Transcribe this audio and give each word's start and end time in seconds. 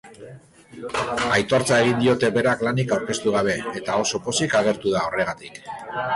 Aitortza 1.35 1.77
egin 1.83 2.01
diote 2.05 2.31
berak 2.39 2.65
lanik 2.69 2.95
aurkeztu 2.97 3.35
gabe 3.37 3.59
eta 3.83 4.01
oso 4.07 4.23
pozik 4.31 4.59
agertu 4.63 4.97
da 4.97 5.07
horregatik. 5.11 5.63